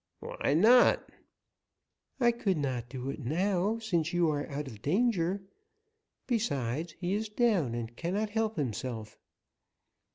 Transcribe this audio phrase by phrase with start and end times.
[0.19, 1.11] "Why not?"
[2.19, 5.43] "I could not do it now, since you are out of danger;
[6.25, 9.19] besides, he is down and cannot help himself."